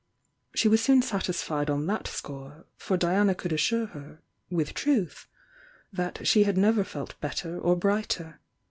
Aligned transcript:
She 0.55 0.67
was 0.67 0.81
soon 0.81 1.03
satisfied 1.03 1.69
on 1.69 1.85
that 1.85 2.07
score, 2.07 2.65
for 2.75 2.97
Diana 2.97 3.35
could 3.35 3.53
assure 3.53 3.85
her, 3.85 4.23
with 4.49 4.73
truth, 4.73 5.27
that 5.93 6.25
she 6.27 6.43
had 6.43 6.57
never 6.57 6.83
felt 6.83 7.21
better 7.21 7.59
or 7.59 7.75
brighter. 7.75 8.39